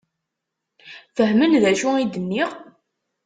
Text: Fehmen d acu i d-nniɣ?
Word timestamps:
Fehmen 1.15 1.53
d 1.63 1.65
acu 1.71 1.89
i 1.97 2.05
d-nniɣ? 2.05 2.49